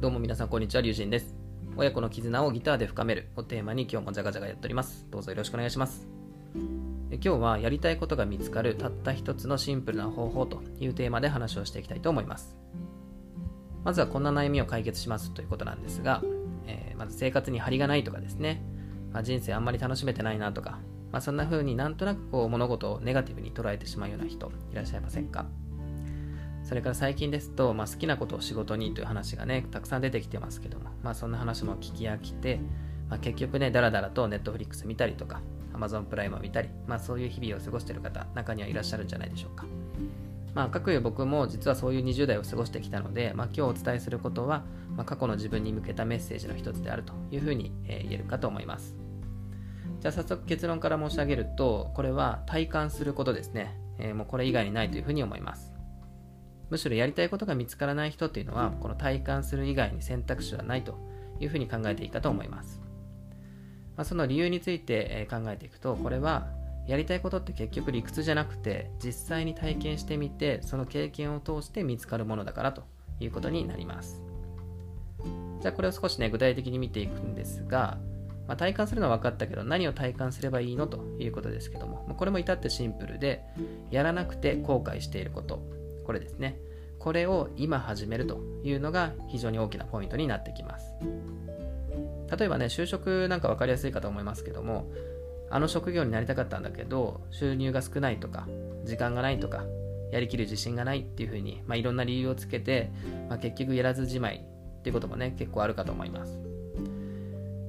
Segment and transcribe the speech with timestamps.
[0.00, 1.34] どうも皆さんこんにちは、リュウジンです。
[1.76, 5.06] 親子の絆をギターで深めるをテーマに今日もジャガジャガやっております。
[5.10, 6.08] どうぞよろしくお願いします。
[7.10, 12.56] 今日はやりたいことが見つかるたった一つのシンプルな方法というテーマで話をしていきたいと思います。
[13.84, 16.22] まずはこんな悩みを解決しますということなんですが、
[16.66, 18.62] えー、まず生活に張りがないとかですね、
[19.12, 20.78] まあ、人生あんまり楽しめてないなとか、
[21.12, 25.44] まあ、そんな風になんとなくこう物事をネガティブに捉えてしまうような人いらっしゃいませんか？
[26.70, 32.60] それから最近ですと、まあ、好きなことを仕事にという話がね、たくさん出てきてますけども、まあ、そんな話も聞き飽きて、
[33.08, 35.40] まあ、結局ね、だらだらと Netflix 見たりとか、
[35.74, 39.66] Amazon プライムを見たり、まあ、そういう日々を過ごしている方、中にはいらっしゃるんじゃないでしょうか。
[40.54, 44.62] まあ、各いう僕も実はそういう20代を過ごしてきたので、まあ、今日お伝えすることは、
[44.96, 48.96] まあ、過去の自分に向けたメッセージの一つであるというふうに、えー、言えるかと思います。
[49.98, 53.76] じゃあ早速結論から申し上げると、これは体感することですね。
[53.98, 55.69] えー、もうこれ以外にないというふうに思います。
[56.70, 60.98] むしろやりたいことが見つからない人っていうのは、この体感する以外に選択肢はないと
[61.40, 62.80] いうふうに考えていいかと思います。
[63.96, 66.48] まあ、その理由について考えていくと、これは
[66.86, 72.84] やりたいことって結局理屈じゃなくて、実際に体験してみて、その経験を通して見つかるものだからと
[73.18, 74.22] いうことになります。
[75.60, 77.98] じゃあこれを少しね、具体的に見ていくんですが、
[78.48, 83.44] まあ、体感するのは分かったけど、何を体感すればいいのということですけども、これも至ってシンプルで、
[83.90, 85.62] やらなくて後悔していること、
[86.10, 86.58] これですね。
[86.98, 90.92] これを今始めるというのが非常に大きなポイントになってきます。
[92.36, 94.90] 例えばね、就職なんか分かりやすいかと思いますけども、
[95.52, 98.48] あの職業になりたかったんだけど、収入が少ないとか、
[98.82, 99.62] 時間がないとか、
[100.10, 102.90] やりきる自信がないっていうふうに、まあ、いろんな理由をつけて、
[103.28, 104.44] まあ、結局やらずじまい
[104.78, 106.40] っていうこともね、結構あるかと思います。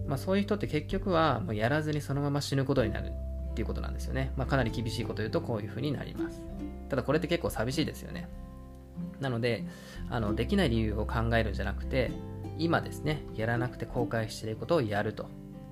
[0.07, 3.11] まあ、そういう人って結局はもうやらずにそのまま死ぬことになる
[3.51, 4.31] っていうことなんですよね。
[4.37, 6.41] まあ、かなり厳しいこと言うとこういうふうになります。
[6.89, 8.27] ただこれって結構寂しいですよね。
[9.19, 9.65] なので、
[10.09, 12.11] あのできない理由を考えるんじゃなくて、
[12.57, 15.27] 今ですね、やらなくて後悔していることをやると、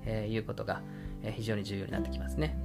[0.06, 0.82] えいうことが、
[1.22, 2.56] え非常に重要になってきますね。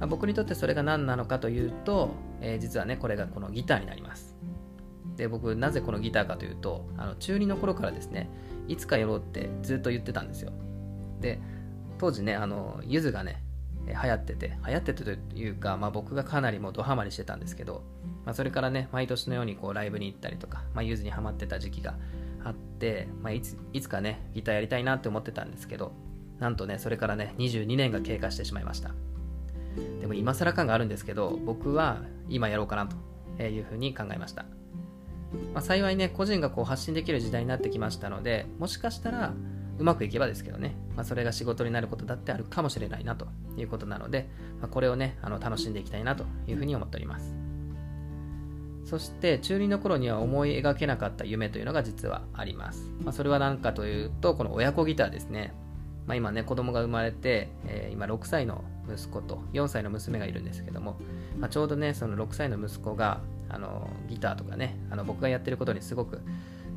[0.00, 4.36] まあ、僕にとってそれが何なのかというと、えー、実はね、これがこのギターになります。
[5.16, 8.28] で、僕、なぜこのギターかというと、あの中2の頃からですね、
[8.66, 10.52] いつかやろうってずっと言ってたんですよ。
[11.20, 11.40] で、
[11.98, 13.41] 当時ね、あの、ゆずがね、
[13.86, 17.82] 流行ってて、流行っててというか、まあ、僕がかなりもうドハマりしてたんですけど、
[18.24, 21.94] まあ、それからね、毎年のようにこうライブに行ったりとか、まあ、ユーズにハマってた時期が
[22.44, 25.92] あって、まあ、いついつかね、ギターやりたいなって思ってたんですけど、
[26.38, 28.92] なんとね、それからね、22年が経過してしまいました。
[30.00, 32.88] でも今更感があるんですけど、僕は今やろうかな
[33.38, 34.44] というふうに考えました。
[35.54, 39.32] まあ、幸いね、個人がこう発信できる時代になってきましたので、もしかしたら、
[39.78, 44.28] うまくいけばですけどね、まあ、それが仕事になることだってあるかもしれないなということなので、
[44.60, 47.34] まあ、これをね、あの楽しんでいきたいなというふうに思っております。
[48.84, 52.90] そして中2の頃には思い描けなかった夢というのが実はあります。
[53.02, 55.54] まあ、それは何かというと、この親子ギターですね。
[56.06, 60.98] まあ、今ね、子供が生まれて、えー、今6歳の息子と4歳の娘がいるんですけども、
[61.38, 66.20] まあ、ちょうどね、その6歳の息子があのギターとかね、あの僕がやってることにすごく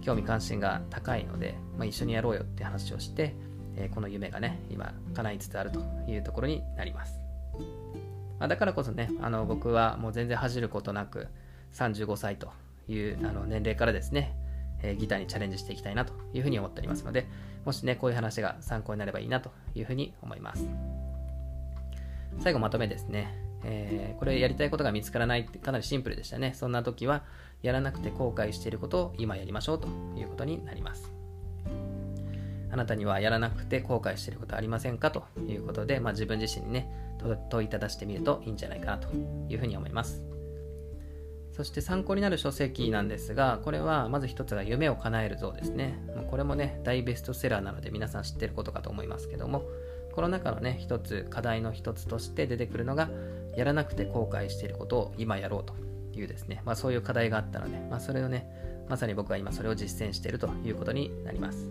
[0.06, 3.34] 興味関心が高いので、まあ、一緒にやろうよって話をして、
[3.76, 7.20] えー、この夢がね、今叶いつつあるというところになります。
[8.38, 11.28] まあ、だからこそね、あの僕はもう全然恥じることなく、
[11.74, 12.52] 35歳と
[12.88, 14.36] いうあの年齢からですね、
[14.84, 17.28] えー、ギターにチャレンジしていきたいなというふうに思っておりますので、
[17.66, 20.68] もしね、こういう話が参考になればいいなというふうに思います。
[22.38, 23.45] 最後まとめですね。
[23.68, 26.54] えー、これやりたいことが見つからないってかなりシンプルでしたね。
[26.56, 27.24] そんな時は、
[27.62, 31.12] やらなくて後悔していることを今やりましょうということになります。
[32.72, 36.92] あなたにはやらなくて後悔していることありませんかということで、まあ、自分自身にね、
[37.50, 39.08] 問いただしてみるといいんじゃないかなと
[39.50, 40.22] いうふうに思います。
[41.54, 45.98] そして参考になる書籍なんですが、これはまず一つが夢を叶える像ですね。
[46.30, 49.64] これもね、大ベストセラーなので皆さん知ってることかと思いますけども、
[50.14, 53.10] この中のね、一つ、課題の一つとして出てくるのが、
[53.56, 55.74] やらなくて後悔していることを今やろうと
[56.18, 58.48] いうですね、まあ、そういう課題があったので、まあ、それをね、
[58.90, 61.70] まさに僕は今それを実践しているということになります。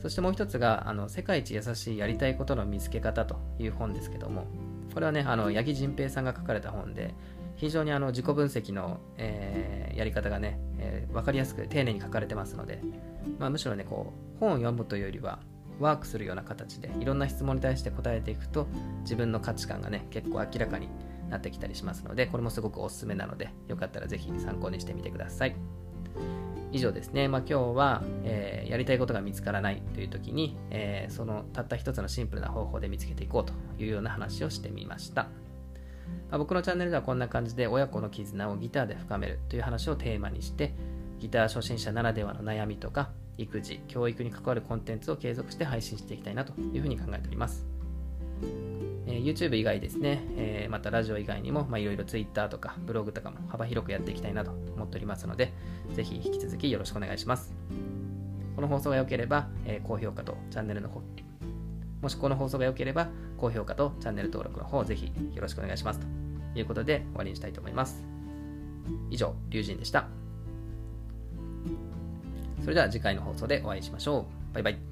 [0.00, 4.46] そしてもう一つが、あの世界一優しいやりたいことの見つけ方という本ですけども、
[4.92, 7.14] これはね、あの八木仁平さんが書かれた本で、
[7.54, 12.80] 非常にあの自己分析の、えー、やり方がね、えー、分かりやすく丁寧に書かれてますので、
[13.38, 15.38] まあ、むしろね、こう本を読むというよりは、
[15.82, 18.66] ワークするような形でいろんな質問に対して答えていくと
[19.02, 20.88] 自分の価値観がね結構明らかに
[21.28, 25.56] なってきたりしますのでこれもすごくおすすめなのでよかったらぜひ参考にしてみてください。
[26.72, 35.28] 以上ですね、まあ、今日は、えー、やりたいことが見つからないという時に、えー、そのたった一つのシンプルな方法で見つけていこうというような話をしてみました。
[36.30, 40.72] ま、僕のチャンネルではこんな感じで親子の絆をギターで深めるという話をテーマにして
[41.20, 47.66] ギター初心者ならではの悩みとか育児、教育に関わるコンテンツを継続して配信していきたいなというふうに考えております。
[49.06, 55.52] えー、YouTube 以外ですね、えー、またラジオ以外にもいろいろ Twitter とかブログとかも幅広くやっていきたいなと思っておりますので、
[55.94, 57.54] ぜひ引き続きよろしくお願いします。
[58.54, 61.02] この放送が良ければ、えー、高評価とチャンネルの方、
[62.00, 63.08] もしこの放送が良ければ、
[63.38, 66.00] 高評価とチャンネル登録の方、ぜひよろしくお願いします。
[66.00, 68.04] ということで終わりにしたいと思います。
[69.10, 70.21] 以上、龍神でした。
[72.62, 74.54] それでは次回の放送でお会いしましょう。
[74.54, 74.91] バイバイ。